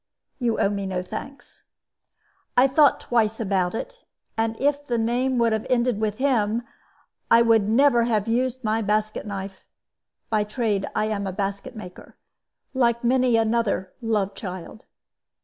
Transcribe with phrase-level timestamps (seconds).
[0.39, 1.61] You owe me no thanks.
[2.57, 3.99] I thought twice about it,
[4.35, 6.63] and if the name would have ended with him,
[7.29, 9.67] I would never have used my basket knife.
[10.31, 12.17] By trade I am a basket maker,
[12.73, 14.85] like many another 'love child.'